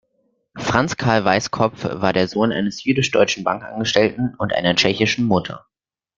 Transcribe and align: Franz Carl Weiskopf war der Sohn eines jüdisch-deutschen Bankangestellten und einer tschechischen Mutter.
Franz 0.57 0.97
Carl 0.97 1.25
Weiskopf 1.25 1.83
war 1.83 2.11
der 2.11 2.27
Sohn 2.27 2.51
eines 2.51 2.83
jüdisch-deutschen 2.83 3.43
Bankangestellten 3.43 4.33
und 4.33 4.51
einer 4.51 4.73
tschechischen 4.75 5.25
Mutter. 5.25 5.67